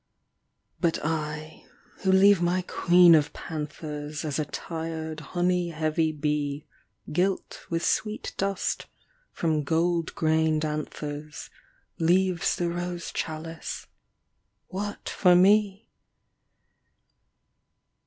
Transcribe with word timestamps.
35 0.81 1.05
AT 1.05 1.05
A 1.05 1.07
MONTH'S 1.07 1.25
END 1.27 1.61
But 1.61 1.63
I, 1.63 1.65
who 2.03 2.11
leave 2.11 2.41
my 2.41 2.63
queen 2.63 3.13
of 3.13 3.33
panthers, 3.33 4.25
As 4.25 4.39
a 4.39 4.45
tired 4.45 5.19
honey 5.19 5.69
heavy 5.69 6.11
bee 6.11 6.65
Gilt 7.13 7.67
with 7.69 7.85
sweet 7.85 8.33
dust 8.35 8.87
from 9.31 9.61
gold 9.63 10.15
grained 10.15 10.65
anthers 10.65 11.51
Leaves 11.99 12.55
the 12.55 12.69
rose 12.69 13.11
chalice, 13.11 13.85
what 14.69 15.07
for 15.07 15.35
me 15.35 15.87